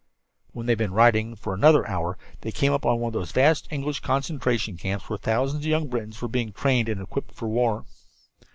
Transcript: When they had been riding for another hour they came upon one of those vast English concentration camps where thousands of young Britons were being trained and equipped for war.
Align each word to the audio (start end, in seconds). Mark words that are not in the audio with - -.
When 0.51 0.65
they 0.65 0.71
had 0.71 0.79
been 0.79 0.93
riding 0.95 1.35
for 1.35 1.53
another 1.53 1.87
hour 1.87 2.17
they 2.41 2.51
came 2.51 2.73
upon 2.73 2.99
one 2.99 3.09
of 3.09 3.13
those 3.13 3.31
vast 3.31 3.67
English 3.71 3.99
concentration 3.99 4.75
camps 4.75 5.07
where 5.07 5.19
thousands 5.19 5.63
of 5.63 5.69
young 5.69 5.89
Britons 5.89 6.19
were 6.19 6.27
being 6.27 6.53
trained 6.53 6.89
and 6.89 6.99
equipped 6.99 7.35
for 7.35 7.47
war. 7.47 7.85